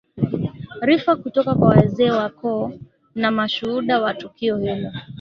rifa 0.81 1.15
kutoka 1.15 1.55
kwa 1.55 1.67
wazee 1.67 2.11
wa 2.11 2.29
koo 2.29 2.71
na 3.15 3.31
mashuhuda 3.31 4.01
wa 4.01 4.13
tukio 4.13 4.57
hilo 4.57 4.91